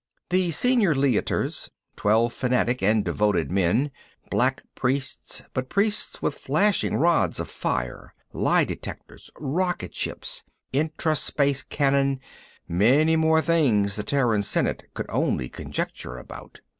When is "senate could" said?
14.41-15.05